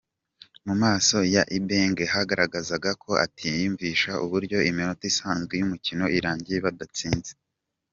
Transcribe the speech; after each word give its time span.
Mu 0.65 0.73
maso 0.83 1.17
ya 1.35 1.43
Ibenge 1.57 2.03
hagaragazaga 2.13 2.91
ko 3.03 3.11
atiyumvisha 3.25 4.11
uburyo 4.25 4.57
iminota 4.69 5.03
isanzwe 5.11 5.53
y'umukino 5.59 6.05
irangiye 6.17 6.59
badatsinze. 6.67 7.33